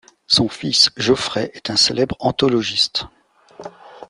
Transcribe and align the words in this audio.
Son 0.25 0.49
fils, 0.49 0.89
Geoffrey, 0.97 1.51
est 1.53 1.69
un 1.69 1.75
célèbre 1.77 2.15
anthologiste. 2.21 3.03